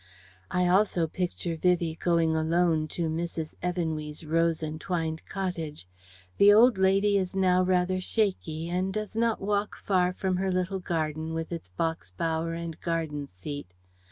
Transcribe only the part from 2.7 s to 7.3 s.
to Mrs. Evanwy's rose entwined cottage. The old lady